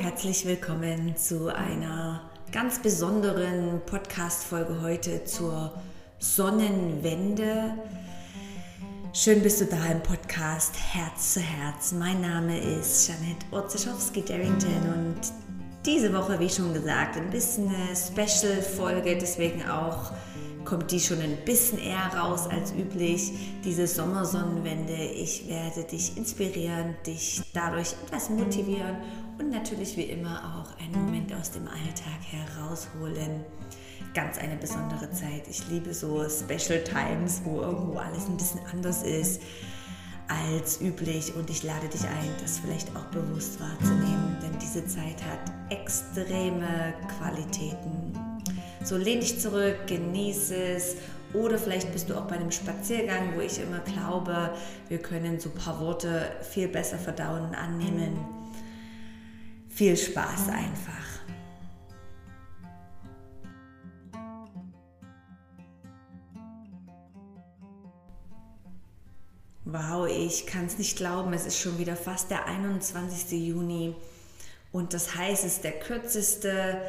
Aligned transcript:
herzlich 0.00 0.46
willkommen 0.46 1.14
zu 1.14 1.54
einer 1.54 2.22
ganz 2.52 2.78
besonderen 2.78 3.82
Podcast-Folge 3.84 4.80
heute 4.80 5.24
zur 5.24 5.74
Sonnenwende. 6.18 7.74
Schön 9.12 9.42
bist 9.42 9.60
du 9.60 9.66
da 9.66 9.84
im 9.92 10.02
Podcast 10.02 10.74
Herz 10.94 11.34
zu 11.34 11.40
Herz. 11.40 11.92
Mein 11.92 12.22
Name 12.22 12.58
ist 12.58 13.08
Janette 13.08 13.44
Orzeschowski-Darrington 13.50 14.88
und 14.94 15.49
diese 15.84 16.12
Woche, 16.12 16.38
wie 16.38 16.48
schon 16.48 16.74
gesagt, 16.74 17.16
ein 17.16 17.30
bisschen 17.30 17.68
eine 17.68 17.96
Special-Folge, 17.96 19.16
deswegen 19.18 19.68
auch 19.68 20.12
kommt 20.64 20.90
die 20.90 21.00
schon 21.00 21.20
ein 21.20 21.38
bisschen 21.44 21.78
eher 21.78 22.12
raus 22.14 22.46
als 22.46 22.72
üblich, 22.72 23.32
diese 23.64 23.86
Sommersonnenwende. 23.86 24.94
Ich 24.94 25.48
werde 25.48 25.84
dich 25.84 26.16
inspirieren, 26.16 26.94
dich 27.06 27.42
dadurch 27.54 27.94
etwas 28.04 28.28
motivieren 28.28 28.96
und 29.38 29.50
natürlich 29.50 29.96
wie 29.96 30.02
immer 30.02 30.38
auch 30.38 30.78
einen 30.78 31.06
Moment 31.06 31.32
aus 31.32 31.50
dem 31.50 31.66
Alltag 31.66 32.20
herausholen. 32.30 33.44
Ganz 34.12 34.38
eine 34.38 34.56
besondere 34.56 35.10
Zeit. 35.12 35.48
Ich 35.48 35.66
liebe 35.68 35.94
so 35.94 36.24
Special 36.28 36.84
Times, 36.84 37.40
wo 37.44 37.60
irgendwo 37.60 37.98
alles 37.98 38.26
ein 38.26 38.36
bisschen 38.36 38.60
anders 38.70 39.02
ist 39.02 39.40
als 40.30 40.80
üblich 40.80 41.34
und 41.34 41.50
ich 41.50 41.62
lade 41.62 41.88
dich 41.88 42.02
ein, 42.04 42.30
das 42.40 42.60
vielleicht 42.60 42.88
auch 42.96 43.06
bewusst 43.06 43.60
wahrzunehmen, 43.60 44.36
denn 44.42 44.58
diese 44.58 44.86
Zeit 44.86 45.22
hat 45.24 45.52
extreme 45.70 46.94
Qualitäten 47.18 48.30
so 48.82 48.96
lehn 48.96 49.20
dich 49.20 49.38
zurück, 49.38 49.86
genieße 49.86 50.54
es. 50.54 50.96
Oder 51.32 51.58
vielleicht 51.58 51.92
bist 51.92 52.10
du 52.10 52.14
auch 52.16 52.26
bei 52.26 52.36
einem 52.36 52.50
Spaziergang, 52.50 53.36
wo 53.36 53.40
ich 53.40 53.60
immer 53.60 53.80
glaube, 53.80 54.52
wir 54.88 54.98
können 54.98 55.38
so 55.38 55.50
ein 55.50 55.54
paar 55.54 55.78
Worte 55.80 56.32
viel 56.42 56.66
besser 56.66 56.98
verdauen 56.98 57.44
und 57.44 57.54
annehmen. 57.54 58.18
Viel 59.68 59.96
Spaß 59.96 60.48
einfach. 60.48 61.09
Wow, 69.72 70.08
ich 70.08 70.46
kann 70.46 70.66
es 70.66 70.78
nicht 70.78 70.96
glauben, 70.96 71.32
es 71.32 71.46
ist 71.46 71.58
schon 71.58 71.78
wieder 71.78 71.94
fast 71.94 72.30
der 72.30 72.46
21. 72.46 73.30
Juni 73.46 73.94
und 74.72 74.94
das 74.94 75.14
heißt, 75.14 75.44
es 75.44 75.54
ist 75.54 75.64
der 75.64 75.78
kürzeste 75.78 76.80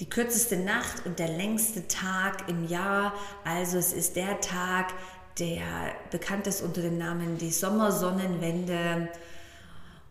die 0.00 0.08
kürzeste 0.08 0.56
Nacht 0.56 1.06
und 1.06 1.18
der 1.18 1.28
längste 1.28 1.86
Tag 1.86 2.48
im 2.48 2.66
Jahr. 2.66 3.12
Also 3.44 3.78
es 3.78 3.92
ist 3.92 4.16
der 4.16 4.40
Tag, 4.40 4.92
der 5.38 5.62
bekannt 6.10 6.46
ist 6.46 6.62
unter 6.62 6.82
dem 6.82 6.98
Namen 6.98 7.38
die 7.38 7.52
Sommersonnenwende. 7.52 9.08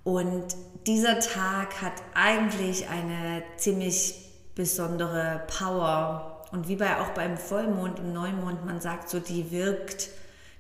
Und 0.04 0.56
dieser 0.88 1.20
Tag 1.20 1.82
hat 1.82 1.94
eigentlich 2.14 2.88
eine 2.88 3.44
ziemlich 3.58 4.16
besondere 4.56 5.42
Power. 5.48 6.46
Und 6.52 6.68
wie 6.68 6.76
bei 6.78 7.00
auch 7.00 7.10
beim 7.10 7.38
Vollmond 7.38 8.00
und 8.00 8.14
Neumond, 8.14 8.66
man 8.66 8.80
sagt 8.80 9.10
so, 9.10 9.20
die 9.20 9.52
wirkt, 9.52 10.10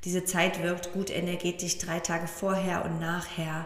diese 0.03 0.25
Zeit 0.25 0.63
wirkt 0.63 0.93
gut 0.93 1.09
energetisch 1.09 1.77
drei 1.77 1.99
Tage 1.99 2.27
vorher 2.27 2.85
und 2.85 2.99
nachher. 2.99 3.65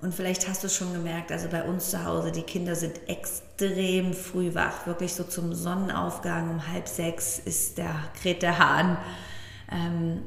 Und 0.00 0.14
vielleicht 0.14 0.48
hast 0.48 0.62
du 0.62 0.66
es 0.66 0.76
schon 0.76 0.92
gemerkt, 0.92 1.32
also 1.32 1.48
bei 1.48 1.62
uns 1.62 1.90
zu 1.90 2.04
Hause, 2.04 2.30
die 2.30 2.42
Kinder 2.42 2.76
sind 2.76 3.08
extrem 3.08 4.12
früh 4.12 4.54
wach. 4.54 4.86
Wirklich 4.86 5.14
so 5.14 5.24
zum 5.24 5.54
Sonnenaufgang 5.54 6.50
um 6.50 6.68
halb 6.68 6.88
sechs 6.88 7.38
ist 7.38 7.78
der 7.78 7.94
kräht 8.20 8.42
der 8.42 8.58
Hahn. 8.58 8.98
Ähm, 9.72 10.22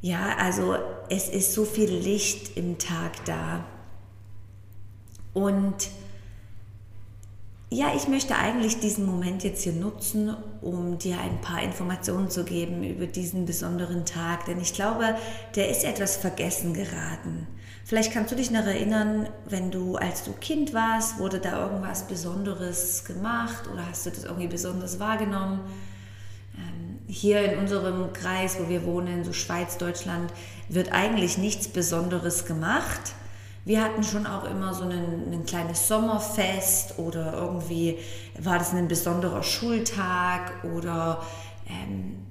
ja, 0.00 0.36
also 0.38 0.76
es 1.08 1.28
ist 1.28 1.54
so 1.54 1.64
viel 1.64 1.90
Licht 1.90 2.56
im 2.56 2.78
Tag 2.78 3.24
da. 3.26 3.64
Und 5.34 5.88
ja, 7.72 7.94
ich 7.94 8.08
möchte 8.08 8.34
eigentlich 8.36 8.80
diesen 8.80 9.06
Moment 9.06 9.44
jetzt 9.44 9.62
hier 9.62 9.72
nutzen, 9.72 10.36
um 10.60 10.98
dir 10.98 11.20
ein 11.20 11.40
paar 11.40 11.62
Informationen 11.62 12.28
zu 12.28 12.44
geben 12.44 12.82
über 12.82 13.06
diesen 13.06 13.46
besonderen 13.46 14.04
Tag, 14.04 14.44
denn 14.46 14.60
ich 14.60 14.74
glaube, 14.74 15.14
der 15.54 15.70
ist 15.70 15.84
etwas 15.84 16.16
vergessen 16.16 16.74
geraten. 16.74 17.46
Vielleicht 17.84 18.12
kannst 18.12 18.32
du 18.32 18.36
dich 18.36 18.50
noch 18.50 18.64
erinnern, 18.64 19.28
wenn 19.48 19.70
du, 19.70 19.96
als 19.96 20.24
du 20.24 20.32
Kind 20.32 20.74
warst, 20.74 21.20
wurde 21.20 21.38
da 21.38 21.64
irgendwas 21.64 22.08
Besonderes 22.08 23.04
gemacht 23.04 23.68
oder 23.72 23.86
hast 23.88 24.04
du 24.04 24.10
das 24.10 24.24
irgendwie 24.24 24.48
besonders 24.48 24.98
wahrgenommen? 24.98 25.60
Ähm, 26.56 26.98
hier 27.06 27.52
in 27.52 27.58
unserem 27.60 28.12
Kreis, 28.12 28.58
wo 28.60 28.68
wir 28.68 28.84
wohnen, 28.84 29.24
so 29.24 29.32
Schweiz, 29.32 29.78
Deutschland, 29.78 30.32
wird 30.68 30.92
eigentlich 30.92 31.38
nichts 31.38 31.68
Besonderes 31.68 32.46
gemacht. 32.46 33.12
Wir 33.64 33.82
hatten 33.82 34.02
schon 34.02 34.26
auch 34.26 34.44
immer 34.44 34.72
so 34.72 34.84
ein, 34.84 35.32
ein 35.32 35.44
kleines 35.44 35.86
Sommerfest 35.86 36.98
oder 36.98 37.34
irgendwie 37.34 37.98
war 38.38 38.58
das 38.58 38.72
ein 38.72 38.88
besonderer 38.88 39.42
Schultag 39.42 40.64
oder 40.64 41.22
ähm, 41.68 42.26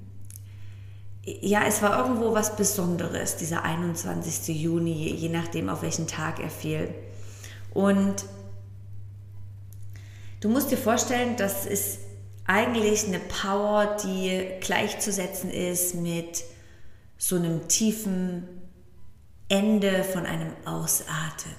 ja, 1.24 1.64
es 1.66 1.82
war 1.82 1.98
irgendwo 1.98 2.34
was 2.34 2.56
Besonderes, 2.56 3.36
dieser 3.36 3.62
21. 3.62 4.48
Juni, 4.60 5.14
je 5.14 5.28
nachdem, 5.28 5.68
auf 5.68 5.82
welchen 5.82 6.06
Tag 6.06 6.40
er 6.40 6.50
fiel. 6.50 6.92
Und 7.72 8.24
du 10.40 10.48
musst 10.48 10.70
dir 10.70 10.78
vorstellen, 10.78 11.36
das 11.36 11.66
ist 11.66 12.00
eigentlich 12.46 13.06
eine 13.06 13.20
Power, 13.20 13.96
die 14.02 14.44
gleichzusetzen 14.60 15.50
ist 15.50 15.94
mit 15.94 16.42
so 17.16 17.36
einem 17.36 17.68
tiefen 17.68 18.59
Ende 19.50 20.04
von 20.04 20.24
einem 20.24 20.52
Ausatmen. 20.64 21.56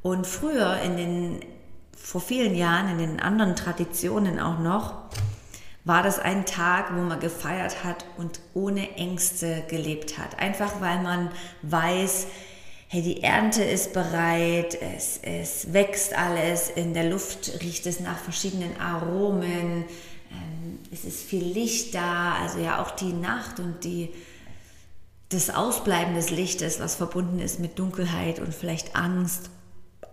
Und 0.00 0.26
früher, 0.26 0.80
in 0.82 0.96
den, 0.96 1.40
vor 1.96 2.20
vielen 2.20 2.54
Jahren, 2.54 2.88
in 2.88 2.98
den 2.98 3.20
anderen 3.20 3.56
Traditionen 3.56 4.38
auch 4.38 4.58
noch, 4.60 4.94
war 5.84 6.02
das 6.02 6.18
ein 6.18 6.46
Tag, 6.46 6.94
wo 6.96 7.00
man 7.00 7.20
gefeiert 7.20 7.84
hat 7.84 8.06
und 8.16 8.40
ohne 8.54 8.96
Ängste 8.96 9.64
gelebt 9.68 10.18
hat. 10.18 10.38
Einfach 10.38 10.80
weil 10.80 11.02
man 11.02 11.30
weiß, 11.62 12.28
hey, 12.88 13.02
die 13.02 13.22
Ernte 13.22 13.64
ist 13.64 13.92
bereit, 13.92 14.78
es, 14.80 15.18
es 15.22 15.72
wächst 15.72 16.16
alles, 16.16 16.70
in 16.70 16.94
der 16.94 17.10
Luft 17.10 17.60
riecht 17.60 17.86
es 17.86 17.98
nach 17.98 18.18
verschiedenen 18.18 18.80
Aromen, 18.80 19.84
ähm, 20.30 20.78
es 20.92 21.04
ist 21.04 21.22
viel 21.22 21.44
Licht 21.44 21.94
da, 21.94 22.36
also 22.40 22.60
ja 22.60 22.80
auch 22.80 22.92
die 22.92 23.12
Nacht 23.12 23.58
und 23.58 23.82
die, 23.82 24.10
das 25.34 25.50
Ausbleiben 25.50 26.14
des 26.14 26.30
Lichtes, 26.30 26.80
was 26.80 26.94
verbunden 26.94 27.40
ist 27.40 27.58
mit 27.58 27.78
Dunkelheit 27.78 28.38
und 28.38 28.54
vielleicht 28.54 28.96
Angst. 28.96 29.50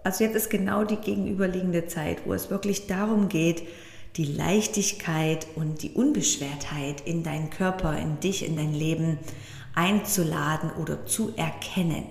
Also 0.04 0.24
jetzt 0.24 0.36
ist 0.36 0.50
genau 0.50 0.84
die 0.84 0.98
gegenüberliegende 0.98 1.88
Zeit, 1.88 2.26
wo 2.26 2.34
es 2.34 2.50
wirklich 2.50 2.88
darum 2.88 3.30
geht, 3.30 3.64
die 4.18 4.26
Leichtigkeit 4.26 5.48
und 5.56 5.84
die 5.84 5.92
Unbeschwertheit 5.92 7.02
in 7.06 7.24
deinen 7.24 7.50
Körper, 7.50 7.98
in 7.98 8.20
dich, 8.20 8.46
in 8.46 8.58
dein 8.58 8.74
Leben 8.74 9.20
einzuladen 9.74 10.72
oder 10.82 11.06
zu 11.06 11.34
erkennen. 11.38 12.06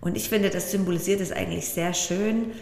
Und 0.00 0.16
ich 0.16 0.28
finde, 0.28 0.50
das 0.50 0.70
symbolisiert 0.70 1.20
es 1.20 1.30
eigentlich 1.30 1.68
sehr 1.68 1.94
schön. 1.94 2.52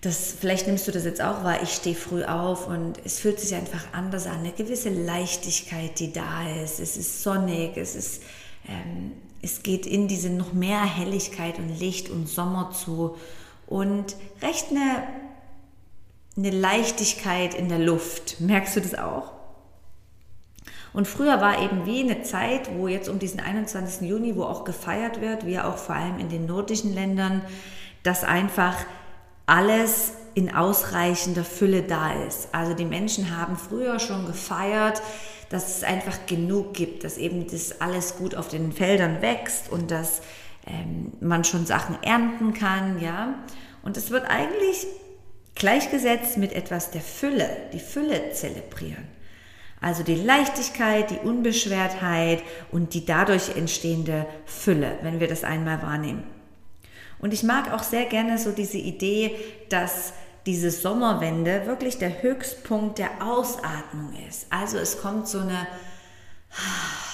Das, 0.00 0.34
vielleicht 0.38 0.68
nimmst 0.68 0.86
du 0.86 0.92
das 0.92 1.04
jetzt 1.04 1.20
auch 1.20 1.42
wahr, 1.42 1.60
ich 1.62 1.70
stehe 1.70 1.96
früh 1.96 2.22
auf 2.22 2.68
und 2.68 3.00
es 3.04 3.18
fühlt 3.18 3.40
sich 3.40 3.54
einfach 3.54 3.84
anders 3.92 4.26
an. 4.26 4.40
Eine 4.40 4.52
gewisse 4.52 4.90
Leichtigkeit, 4.90 5.98
die 5.98 6.12
da 6.12 6.48
ist. 6.62 6.78
Es 6.78 6.96
ist 6.96 7.22
sonnig, 7.22 7.76
es, 7.76 7.96
ist, 7.96 8.22
ähm, 8.68 9.12
es 9.42 9.62
geht 9.62 9.86
in 9.86 10.08
diese 10.08 10.30
noch 10.30 10.52
mehr 10.52 10.84
Helligkeit 10.84 11.58
und 11.58 11.78
Licht 11.78 12.10
und 12.10 12.28
Sommer 12.28 12.70
zu. 12.72 13.16
Und 13.66 14.16
recht 14.42 14.70
eine 14.70 15.02
eine 16.38 16.50
Leichtigkeit 16.50 17.54
in 17.54 17.68
der 17.68 17.80
Luft. 17.80 18.40
Merkst 18.40 18.76
du 18.76 18.80
das 18.80 18.94
auch? 18.94 19.32
Und 20.92 21.06
früher 21.06 21.40
war 21.40 21.60
eben 21.60 21.84
wie 21.84 22.00
eine 22.00 22.22
Zeit, 22.22 22.70
wo 22.76 22.88
jetzt 22.88 23.08
um 23.08 23.18
diesen 23.18 23.40
21. 23.40 24.08
Juni, 24.08 24.36
wo 24.36 24.44
auch 24.44 24.64
gefeiert 24.64 25.20
wird, 25.20 25.44
wie 25.44 25.58
auch 25.58 25.76
vor 25.76 25.96
allem 25.96 26.18
in 26.18 26.28
den 26.28 26.46
nordischen 26.46 26.94
Ländern, 26.94 27.42
dass 28.04 28.24
einfach 28.24 28.76
alles 29.46 30.12
in 30.34 30.54
ausreichender 30.54 31.44
Fülle 31.44 31.82
da 31.82 32.12
ist. 32.12 32.48
Also 32.52 32.72
die 32.72 32.84
Menschen 32.84 33.36
haben 33.36 33.56
früher 33.56 33.98
schon 33.98 34.24
gefeiert, 34.26 35.02
dass 35.50 35.76
es 35.78 35.84
einfach 35.84 36.26
genug 36.26 36.74
gibt, 36.74 37.04
dass 37.04 37.16
eben 37.16 37.46
das 37.46 37.80
alles 37.80 38.16
gut 38.16 38.34
auf 38.34 38.48
den 38.48 38.72
Feldern 38.72 39.22
wächst 39.22 39.70
und 39.70 39.90
dass 39.90 40.20
ähm, 40.66 41.12
man 41.20 41.44
schon 41.44 41.66
Sachen 41.66 41.96
ernten 42.02 42.52
kann, 42.52 43.00
ja. 43.00 43.34
Und 43.82 43.96
es 43.96 44.10
wird 44.10 44.28
eigentlich 44.28 44.86
gleichgesetzt 45.54 46.36
mit 46.36 46.52
etwas 46.52 46.90
der 46.90 47.00
Fülle, 47.00 47.48
die 47.72 47.80
Fülle 47.80 48.32
zelebrieren. 48.32 49.08
Also 49.80 50.02
die 50.02 50.16
Leichtigkeit, 50.16 51.10
die 51.10 51.26
Unbeschwertheit 51.26 52.42
und 52.72 52.94
die 52.94 53.06
dadurch 53.06 53.56
entstehende 53.56 54.26
Fülle, 54.44 54.98
wenn 55.02 55.20
wir 55.20 55.28
das 55.28 55.44
einmal 55.44 55.82
wahrnehmen. 55.82 56.24
Und 57.20 57.32
ich 57.32 57.42
mag 57.42 57.72
auch 57.72 57.82
sehr 57.82 58.04
gerne 58.04 58.38
so 58.38 58.52
diese 58.52 58.78
Idee, 58.78 59.36
dass 59.70 60.12
diese 60.48 60.70
Sommerwende 60.70 61.66
wirklich 61.66 61.98
der 61.98 62.22
Höchstpunkt 62.22 62.96
der 62.96 63.22
Ausatmung 63.22 64.14
ist. 64.26 64.46
Also 64.48 64.78
es 64.78 64.98
kommt 64.98 65.28
so 65.28 65.40
eine, 65.40 65.66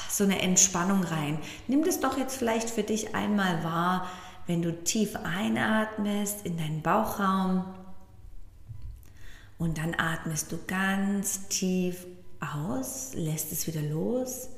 so 0.08 0.22
eine 0.22 0.40
Entspannung 0.40 1.02
rein. 1.02 1.40
Nimm 1.66 1.82
das 1.82 1.98
doch 1.98 2.16
jetzt 2.16 2.36
vielleicht 2.36 2.70
für 2.70 2.84
dich 2.84 3.16
einmal 3.16 3.64
wahr, 3.64 4.08
wenn 4.46 4.62
du 4.62 4.72
tief 4.84 5.16
einatmest 5.16 6.46
in 6.46 6.56
deinen 6.56 6.80
Bauchraum 6.82 7.64
und 9.58 9.78
dann 9.78 9.96
atmest 9.98 10.52
du 10.52 10.58
ganz 10.68 11.48
tief 11.48 12.06
aus, 12.38 13.14
lässt 13.14 13.50
es 13.50 13.66
wieder 13.66 13.82
los 13.82 14.48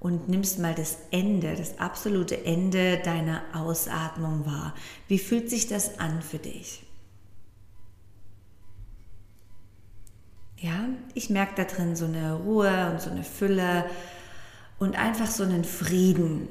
und 0.00 0.28
nimmst 0.28 0.58
mal 0.58 0.74
das 0.74 0.98
Ende, 1.12 1.54
das 1.54 1.78
absolute 1.78 2.44
Ende 2.44 2.98
deiner 2.98 3.42
Ausatmung 3.52 4.44
wahr. 4.44 4.74
Wie 5.06 5.20
fühlt 5.20 5.50
sich 5.50 5.68
das 5.68 6.00
an 6.00 6.20
für 6.20 6.38
dich? 6.38 6.84
Ja, 10.58 10.88
ich 11.14 11.30
merke 11.30 11.54
da 11.56 11.64
drin 11.64 11.96
so 11.96 12.04
eine 12.04 12.34
Ruhe 12.34 12.90
und 12.90 13.00
so 13.00 13.10
eine 13.10 13.24
Fülle 13.24 13.84
und 14.78 14.98
einfach 14.98 15.26
so 15.26 15.42
einen 15.42 15.64
Frieden, 15.64 16.48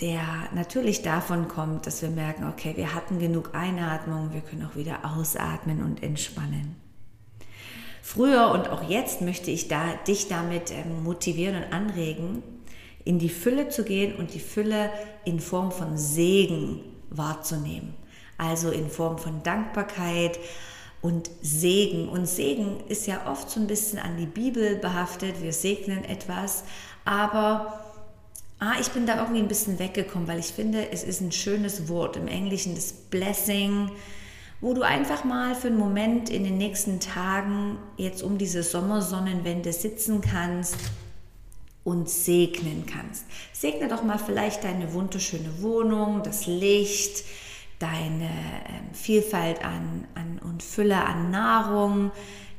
der 0.00 0.22
natürlich 0.54 1.02
davon 1.02 1.48
kommt, 1.48 1.86
dass 1.86 2.02
wir 2.02 2.10
merken, 2.10 2.44
okay, 2.44 2.74
wir 2.76 2.94
hatten 2.94 3.18
genug 3.18 3.54
Einatmung, 3.54 4.32
wir 4.32 4.42
können 4.42 4.66
auch 4.66 4.76
wieder 4.76 5.00
ausatmen 5.04 5.82
und 5.82 6.02
entspannen. 6.02 6.76
Früher 8.02 8.50
und 8.52 8.68
auch 8.68 8.88
jetzt 8.88 9.20
möchte 9.20 9.50
ich 9.50 9.68
da, 9.68 9.94
dich 10.06 10.28
damit 10.28 10.70
ähm, 10.70 11.02
motivieren 11.02 11.56
und 11.56 11.72
anregen, 11.72 12.42
in 13.04 13.18
die 13.18 13.28
Fülle 13.28 13.68
zu 13.68 13.84
gehen 13.84 14.14
und 14.16 14.34
die 14.34 14.40
Fülle 14.40 14.90
in 15.24 15.40
Form 15.40 15.72
von 15.72 15.96
Segen 15.96 16.80
wahrzunehmen. 17.10 17.94
Also 18.38 18.70
in 18.70 18.90
Form 18.90 19.18
von 19.18 19.42
Dankbarkeit 19.42 20.38
und 21.02 21.30
Segen. 21.42 22.08
Und 22.08 22.26
Segen 22.26 22.80
ist 22.88 23.06
ja 23.06 23.30
oft 23.30 23.50
so 23.50 23.60
ein 23.60 23.66
bisschen 23.66 23.98
an 23.98 24.16
die 24.16 24.26
Bibel 24.26 24.76
behaftet. 24.76 25.42
Wir 25.42 25.52
segnen 25.52 26.04
etwas, 26.04 26.64
aber 27.04 27.84
ah, 28.58 28.74
ich 28.80 28.88
bin 28.88 29.06
da 29.06 29.18
irgendwie 29.20 29.40
ein 29.40 29.48
bisschen 29.48 29.78
weggekommen, 29.78 30.28
weil 30.28 30.38
ich 30.38 30.46
finde, 30.46 30.90
es 30.90 31.04
ist 31.04 31.20
ein 31.20 31.32
schönes 31.32 31.88
Wort 31.88 32.16
im 32.16 32.28
Englischen, 32.28 32.74
das 32.74 32.92
Blessing 32.92 33.90
wo 34.60 34.72
du 34.72 34.82
einfach 34.82 35.24
mal 35.24 35.54
für 35.54 35.68
einen 35.68 35.78
Moment 35.78 36.30
in 36.30 36.44
den 36.44 36.56
nächsten 36.56 36.98
Tagen 37.00 37.78
jetzt 37.96 38.22
um 38.22 38.38
diese 38.38 38.62
Sommersonnenwende 38.62 39.72
sitzen 39.72 40.20
kannst 40.20 40.76
und 41.84 42.08
segnen 42.08 42.84
kannst. 42.86 43.26
Segne 43.52 43.88
doch 43.88 44.02
mal 44.02 44.18
vielleicht 44.18 44.64
deine 44.64 44.92
wunderschöne 44.92 45.62
Wohnung, 45.62 46.22
das 46.22 46.46
Licht, 46.46 47.24
deine 47.78 48.24
ähm, 48.24 48.94
Vielfalt 48.94 49.64
an, 49.64 50.06
an 50.14 50.38
und 50.38 50.62
Fülle 50.62 51.04
an 51.04 51.30
Nahrung, 51.30 52.10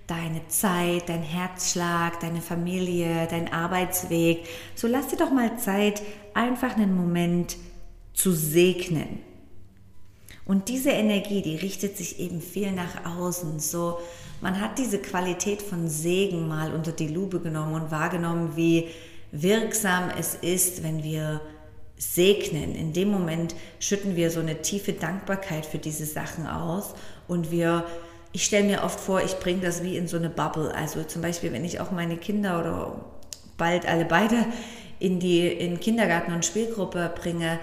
deine 0.06 0.48
Zeit, 0.48 1.10
dein 1.10 1.24
Herzschlag, 1.24 2.20
deine 2.20 2.42
Familie, 2.42 3.28
dein 3.30 3.52
Arbeitsweg. 3.52 4.46
So 4.76 4.88
lass 4.88 5.08
dir 5.08 5.18
doch 5.18 5.32
mal 5.32 5.58
Zeit, 5.58 6.02
einfach 6.34 6.76
einen 6.76 6.96
Moment 6.96 7.58
zu 8.14 8.32
segnen. 8.32 9.20
Und 10.46 10.70
diese 10.70 10.92
Energie, 10.92 11.42
die 11.42 11.58
richtet 11.58 11.98
sich 11.98 12.20
eben 12.20 12.40
viel 12.42 12.72
nach 12.72 13.06
außen. 13.06 13.60
So, 13.60 14.00
man 14.40 14.62
hat 14.62 14.80
diese 14.80 15.00
Qualität 15.00 15.62
von 15.62 15.90
Segen 15.90 16.48
mal 16.48 16.74
unter 16.74 16.94
die 16.94 17.10
Lupe 17.10 17.42
genommen 17.42 17.74
und 17.74 17.92
wahrgenommen, 17.92 18.56
wie 18.56 18.88
wirksam 19.34 20.10
es 20.18 20.36
ist, 20.36 20.84
wenn 20.84 21.04
wir 21.04 21.42
segnen. 21.98 22.76
In 22.76 22.94
dem 22.94 23.10
Moment 23.10 23.56
schütten 23.80 24.16
wir 24.16 24.32
so 24.32 24.40
eine 24.40 24.62
tiefe 24.62 24.94
Dankbarkeit 24.94 25.66
für 25.66 25.80
diese 25.80 26.06
Sachen 26.06 26.48
aus 26.48 26.94
und 27.28 27.52
wir 27.52 27.86
ich 28.34 28.46
stelle 28.46 28.66
mir 28.66 28.84
oft 28.84 29.00
vor, 29.00 29.24
ich 29.24 29.40
bringe 29.40 29.62
das 29.62 29.84
wie 29.84 29.98
in 29.98 30.08
so 30.08 30.18
eine 30.18 30.30
Bubble. 30.30 30.72
Also 30.76 31.04
zum 31.04 31.24
Beispiel, 31.24 31.54
wenn 31.54 31.66
ich 31.66 31.80
auch 31.80 31.90
meine 31.90 32.18
Kinder 32.18 32.60
oder 32.60 33.02
bald 33.58 33.88
alle 33.88 34.06
beide 34.06 34.46
in 35.00 35.20
die 35.20 35.48
in 35.48 35.80
Kindergarten 35.80 36.34
und 36.34 36.46
Spielgruppe 36.46 37.12
bringe, 37.20 37.60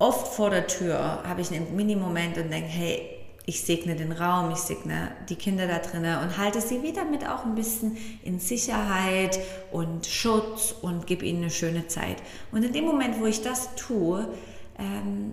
oft 0.00 0.34
vor 0.34 0.50
der 0.50 0.66
Tür 0.66 1.22
habe 1.22 1.42
ich 1.42 1.52
einen 1.52 1.76
Mini-Moment 1.76 2.38
und 2.38 2.50
denke, 2.50 2.68
hey, 2.68 3.19
ich 3.50 3.62
segne 3.62 3.96
den 3.96 4.12
Raum, 4.12 4.52
ich 4.52 4.58
segne 4.58 5.10
die 5.28 5.34
Kinder 5.34 5.66
da 5.66 5.80
drinnen 5.80 6.22
und 6.22 6.38
halte 6.38 6.60
sie 6.60 6.84
wieder 6.84 7.04
mit 7.04 7.26
auch 7.26 7.44
ein 7.44 7.56
bisschen 7.56 7.96
in 8.22 8.38
Sicherheit 8.38 9.40
und 9.72 10.06
Schutz 10.06 10.72
und 10.80 11.08
gebe 11.08 11.26
ihnen 11.26 11.42
eine 11.42 11.50
schöne 11.50 11.88
Zeit. 11.88 12.22
Und 12.52 12.62
in 12.62 12.72
dem 12.72 12.84
Moment, 12.84 13.18
wo 13.18 13.26
ich 13.26 13.42
das 13.42 13.74
tue, 13.74 14.32
ähm, 14.78 15.32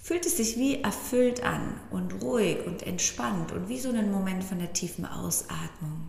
fühlt 0.00 0.24
es 0.24 0.38
sich 0.38 0.56
wie 0.56 0.80
erfüllt 0.80 1.44
an 1.44 1.74
und 1.90 2.22
ruhig 2.22 2.66
und 2.66 2.86
entspannt 2.86 3.52
und 3.52 3.68
wie 3.68 3.78
so 3.78 3.90
ein 3.90 4.10
Moment 4.10 4.42
von 4.42 4.58
der 4.58 4.72
tiefen 4.72 5.04
Ausatmung. 5.04 6.08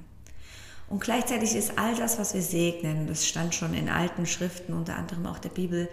Und 0.88 1.01
gleichzeitig 1.01 1.56
ist 1.56 1.77
all 1.77 1.95
das, 1.95 2.19
was 2.19 2.33
wir 2.33 2.42
segnen, 2.42 3.07
das 3.07 3.27
stand 3.27 3.53
schon 3.53 3.74
in 3.74 3.89
alten 3.89 4.25
Schriften, 4.25 4.71
unter 4.71 4.95
anderem 4.95 5.25
auch 5.25 5.39
der 5.39 5.50
Bibel, 5.50 5.89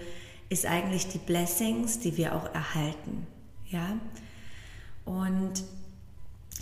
ist 0.48 0.64
eigentlich 0.64 1.08
die 1.08 1.18
Blessings, 1.18 1.98
die 1.98 2.16
wir 2.16 2.36
auch 2.36 2.54
erhalten. 2.54 3.26
Ja? 3.68 3.98
Und 5.04 5.64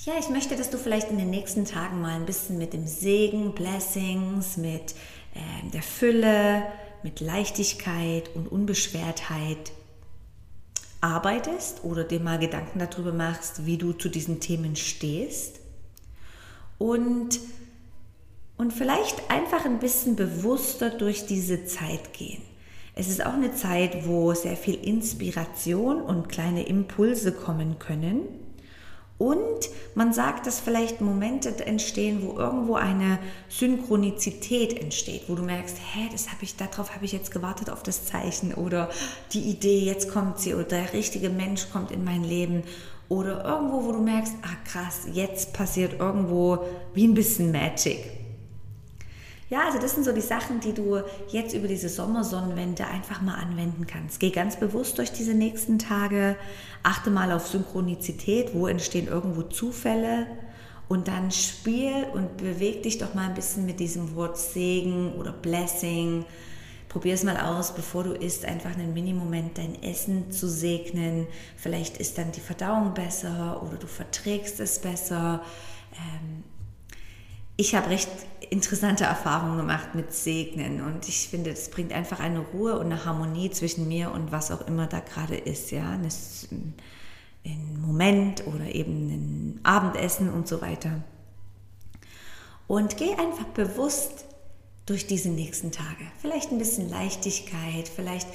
ja, 0.05 0.15
ich 0.19 0.31
möchte, 0.31 0.57
dass 0.57 0.71
du 0.71 0.79
vielleicht 0.79 1.11
in 1.11 1.19
den 1.19 1.31
nächsten 1.31 1.65
Tagen 1.65 2.01
mal 2.01 2.15
ein 2.15 2.27
bisschen 2.27 2.59
mit 2.59 2.73
dem 2.73 2.87
Segen, 2.87 3.55
Blessings, 3.55 4.57
mit 4.57 4.95
äh, 5.35 5.71
der 5.73 5.83
Fülle, 5.83 6.63
mit 7.03 7.21
Leichtigkeit 7.21 8.35
und 8.35 8.51
Unbeschwertheit 8.51 9.73
arbeitest 11.01 11.85
oder 11.85 12.05
dir 12.05 12.21
mal 12.21 12.39
Gedanken 12.39 12.79
darüber 12.79 13.13
machst, 13.13 13.67
wie 13.67 13.79
du 13.79 13.93
zu 13.93 14.09
diesen 14.09 14.41
Themen 14.41 14.77
stehst. 14.77 15.61
Und, 16.79 17.41
und 18.57 18.73
vielleicht 18.73 19.31
einfach 19.31 19.65
ein 19.65 19.81
bisschen 19.81 20.17
bewusster 20.17 20.91
durch 20.91 21.27
diese 21.27 21.65
Zeit 21.67 22.13
gehen. 22.13 22.43
Es 22.95 23.09
ist 23.09 23.25
auch 23.25 23.35
eine 23.35 23.55
Zeit, 23.55 24.07
wo 24.07 24.35
sehr 24.35 24.57
viel 24.57 24.75
Inspiration 24.75 26.03
und 26.03 26.29
kleine 26.29 26.67
Impulse 26.67 27.33
kommen 27.33 27.79
können. 27.79 28.23
Und 29.21 29.69
man 29.95 30.15
sagt, 30.15 30.47
dass 30.47 30.61
vielleicht 30.61 31.03
Momente 31.03 31.51
entstehen, 31.67 32.23
wo 32.23 32.39
irgendwo 32.39 32.77
eine 32.77 33.19
Synchronizität 33.51 34.81
entsteht, 34.81 35.25
wo 35.29 35.35
du 35.35 35.43
merkst, 35.43 35.77
hä, 35.93 36.09
das 36.11 36.29
habe 36.29 36.43
ich, 36.43 36.57
darauf 36.57 36.95
habe 36.95 37.05
ich 37.05 37.13
jetzt 37.13 37.31
gewartet 37.31 37.69
auf 37.69 37.83
das 37.83 38.07
Zeichen 38.07 38.55
oder 38.55 38.89
die 39.35 39.43
Idee, 39.43 39.81
jetzt 39.81 40.11
kommt 40.11 40.39
sie 40.39 40.55
oder 40.55 40.65
der 40.65 40.95
richtige 40.95 41.29
Mensch 41.29 41.69
kommt 41.71 41.91
in 41.91 42.03
mein 42.03 42.25
Leben 42.25 42.63
oder 43.11 43.45
irgendwo, 43.45 43.85
wo 43.85 43.93
du 43.93 44.01
merkst, 44.01 44.33
ah 44.41 44.57
krass, 44.65 45.03
jetzt 45.13 45.53
passiert 45.53 46.01
irgendwo 46.01 46.65
wie 46.95 47.07
ein 47.07 47.13
bisschen 47.13 47.53
Magic. 47.53 48.20
Ja, 49.51 49.67
also 49.67 49.81
das 49.81 49.97
sind 49.97 50.05
so 50.05 50.13
die 50.13 50.21
Sachen, 50.21 50.61
die 50.61 50.73
du 50.73 51.03
jetzt 51.29 51.55
über 51.55 51.67
diese 51.67 51.89
Sommersonnenwende 51.89 52.87
einfach 52.87 53.21
mal 53.21 53.35
anwenden 53.35 53.85
kannst. 53.85 54.21
Geh 54.21 54.31
ganz 54.31 54.57
bewusst 54.57 54.97
durch 54.99 55.11
diese 55.11 55.35
nächsten 55.35 55.81
Tage, 55.81 56.37
achte 56.85 57.11
mal 57.11 57.33
auf 57.33 57.49
Synchronizität, 57.49 58.55
wo 58.55 58.69
entstehen 58.69 59.09
irgendwo 59.09 59.43
Zufälle 59.43 60.29
und 60.89 61.09
dann 61.09 61.33
spiel 61.33 62.07
und 62.15 62.37
beweg 62.37 62.85
dich 62.85 62.99
doch 62.99 63.15
mal 63.15 63.29
ein 63.29 63.35
bisschen 63.35 63.67
mit 63.67 63.81
diesem 63.81 64.15
Wort 64.15 64.39
Segen 64.39 65.15
oder 65.15 65.33
Blessing. 65.33 66.25
Probier 66.89 67.15
es 67.15 67.25
mal 67.25 67.37
aus, 67.37 67.75
bevor 67.75 68.05
du 68.05 68.13
isst, 68.13 68.45
einfach 68.45 68.75
einen 68.75 68.95
Minimoment 68.95 69.59
dein 69.59 69.83
Essen 69.83 70.31
zu 70.31 70.49
segnen. 70.49 71.27
Vielleicht 71.57 71.97
ist 71.99 72.19
dann 72.19 72.31
die 72.31 72.41
Verdauung 72.41 72.95
besser 72.95 73.61
oder 73.65 73.77
du 73.77 73.89
verträgst 73.89 74.61
es 74.61 74.79
besser. 74.79 75.43
Ähm, 75.93 76.45
ich 77.57 77.75
habe 77.75 77.91
recht 77.91 78.09
interessante 78.51 79.05
Erfahrungen 79.05 79.57
gemacht 79.57 79.95
mit 79.95 80.13
Segnen 80.13 80.83
und 80.85 81.09
ich 81.09 81.29
finde, 81.29 81.51
das 81.51 81.71
bringt 81.71 81.93
einfach 81.93 82.19
eine 82.19 82.41
Ruhe 82.41 82.79
und 82.79 82.87
eine 82.87 83.05
Harmonie 83.05 83.51
zwischen 83.51 83.89
mir 83.89 84.11
und 84.11 84.33
was 84.33 84.51
auch 84.51 84.67
immer 84.67 84.87
da 84.89 85.01
gerade 85.01 85.37
ist, 85.37 85.71
ja, 85.71 85.89
ein 85.89 87.81
Moment 87.81 88.47
oder 88.47 88.75
eben 88.75 89.09
ein 89.09 89.61
Abendessen 89.63 90.29
und 90.29 90.49
so 90.49 90.61
weiter. 90.61 91.03
Und 92.67 92.97
geh 92.97 93.13
einfach 93.13 93.47
bewusst 93.55 94.25
durch 94.85 95.07
diese 95.07 95.29
nächsten 95.29 95.71
Tage. 95.71 96.05
Vielleicht 96.21 96.51
ein 96.51 96.59
bisschen 96.59 96.91
Leichtigkeit, 96.91 97.89
vielleicht 97.89 98.29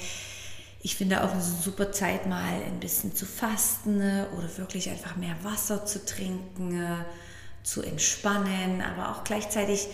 ich 0.82 0.94
finde 0.94 1.24
auch 1.24 1.32
eine 1.32 1.42
super 1.42 1.90
Zeit 1.90 2.26
mal 2.26 2.62
ein 2.64 2.78
bisschen 2.78 3.14
zu 3.14 3.26
fasten 3.26 3.96
oder 3.98 4.56
wirklich 4.56 4.88
einfach 4.88 5.16
mehr 5.16 5.34
Wasser 5.42 5.84
zu 5.84 6.04
trinken 6.06 6.80
zu 7.66 7.82
entspannen, 7.82 8.80
aber 8.80 9.10
auch 9.10 9.24
gleichzeitig 9.24 9.88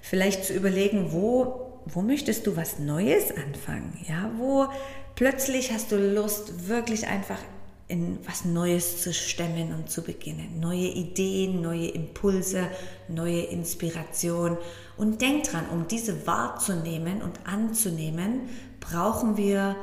vielleicht 0.00 0.44
zu 0.44 0.54
überlegen, 0.54 1.12
wo, 1.12 1.82
wo 1.84 2.00
möchtest 2.00 2.46
du 2.46 2.56
was 2.56 2.78
Neues 2.78 3.30
anfangen? 3.30 4.02
Ja, 4.08 4.30
wo 4.38 4.68
plötzlich 5.14 5.70
hast 5.70 5.92
du 5.92 5.98
Lust, 5.98 6.68
wirklich 6.68 7.06
einfach 7.06 7.38
in 7.86 8.18
was 8.26 8.46
Neues 8.46 9.02
zu 9.02 9.12
stemmen 9.12 9.74
und 9.74 9.90
zu 9.90 10.02
beginnen. 10.02 10.58
Neue 10.58 10.88
Ideen, 10.88 11.60
neue 11.60 11.88
Impulse, 11.88 12.68
neue 13.08 13.42
Inspiration. 13.42 14.56
Und 14.96 15.20
denk 15.20 15.44
dran, 15.44 15.68
um 15.70 15.86
diese 15.86 16.26
wahrzunehmen 16.26 17.20
und 17.20 17.40
anzunehmen, 17.44 18.48
brauchen 18.80 19.36
wir 19.36 19.76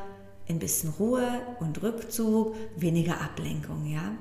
ein 0.50 0.58
bisschen 0.58 0.92
Ruhe 1.00 1.28
und 1.60 1.84
Rückzug, 1.84 2.56
weniger 2.76 3.22
Ablenkung, 3.22 3.86
ja? 3.86 4.14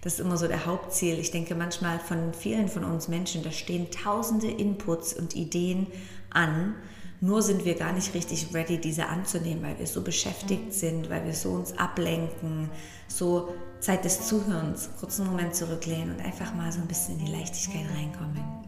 Das 0.00 0.14
ist 0.14 0.20
immer 0.20 0.36
so 0.36 0.48
der 0.48 0.64
Hauptziel. 0.66 1.18
Ich 1.18 1.30
denke 1.30 1.54
manchmal 1.54 1.98
von 1.98 2.32
vielen 2.32 2.68
von 2.68 2.84
uns 2.84 3.08
Menschen, 3.08 3.42
da 3.42 3.50
stehen 3.50 3.90
tausende 3.90 4.50
Inputs 4.50 5.12
und 5.12 5.36
Ideen 5.36 5.86
an 6.30 6.74
Nur 7.22 7.42
sind 7.42 7.66
wir 7.66 7.74
gar 7.74 7.92
nicht 7.92 8.14
richtig 8.14 8.54
ready, 8.54 8.78
diese 8.78 9.06
anzunehmen, 9.06 9.62
weil 9.62 9.78
wir 9.78 9.86
so 9.86 10.00
beschäftigt 10.00 10.72
sind, 10.72 11.10
weil 11.10 11.26
wir 11.26 11.34
so 11.34 11.50
uns 11.50 11.76
ablenken, 11.76 12.70
so 13.08 13.52
Zeit 13.78 14.06
des 14.06 14.26
Zuhörens, 14.26 14.88
kurzen 14.98 15.26
Moment 15.26 15.54
zurücklehnen 15.54 16.14
und 16.14 16.24
einfach 16.24 16.54
mal 16.54 16.72
so 16.72 16.80
ein 16.80 16.88
bisschen 16.88 17.18
in 17.18 17.26
die 17.26 17.32
Leichtigkeit 17.32 17.84
reinkommen. 17.94 18.59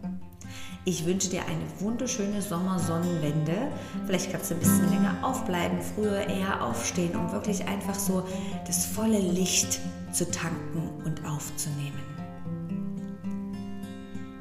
Ich 0.85 1.05
wünsche 1.05 1.29
dir 1.29 1.43
eine 1.45 1.63
wunderschöne 1.79 2.41
Sommersonnenwende. 2.41 3.71
Vielleicht 4.05 4.31
kannst 4.31 4.51
du 4.51 4.55
ein 4.55 4.59
bisschen 4.59 4.89
länger 4.89 5.15
aufbleiben, 5.21 5.79
früher 5.81 6.27
eher 6.27 6.61
aufstehen, 6.61 7.15
um 7.15 7.31
wirklich 7.31 7.65
einfach 7.65 7.95
so 7.95 8.27
das 8.67 8.85
volle 8.85 9.19
Licht 9.19 9.79
zu 10.11 10.29
tanken 10.29 10.89
und 11.05 11.25
aufzunehmen. 11.25 12.01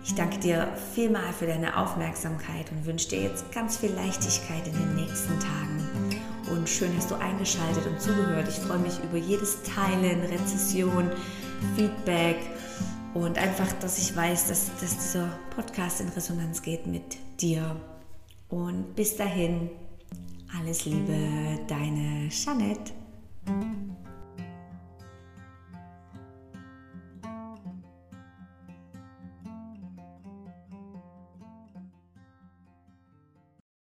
Ich 0.05 0.17
danke 0.17 0.39
dir 0.39 0.69
vielmal 0.95 1.33
für 1.33 1.47
deine 1.47 1.77
Aufmerksamkeit 1.77 2.73
und 2.73 2.87
wünsche 2.87 3.11
dir 3.11 3.23
jetzt 3.23 3.53
ganz 3.53 3.77
viel 3.77 3.93
Leichtigkeit 3.93 4.67
in 4.67 4.73
den 4.73 4.97
nächsten 4.97 5.39
Tagen. 5.39 6.21
Und 6.51 6.69
schön 6.69 6.91
hast 6.97 7.11
du 7.13 7.15
eingeschaltet 7.15 7.87
und 7.87 8.01
zugehört. 8.01 8.49
Ich 8.49 8.57
freue 8.57 8.79
mich 8.79 8.99
über 8.99 9.17
jedes 9.17 9.63
Teilen, 9.63 10.21
Rezession, 10.23 11.09
Feedback 11.77 12.37
und 13.15 13.39
einfach, 13.39 13.73
dass 13.81 13.99
ich 13.99 14.17
weiß, 14.17 14.49
dass, 14.49 14.71
dass 14.81 14.97
dieser 14.97 15.29
Podcast 15.55 16.01
in 16.01 16.09
Resonanz 16.09 16.63
geht 16.63 16.87
mit 16.87 17.19
dir. 17.41 17.77
Und 18.49 18.95
bis 18.95 19.17
dahin, 19.17 19.71
alles 20.59 20.85
Liebe, 20.85 21.59
deine 21.69 22.29
Jeanette. 22.29 22.93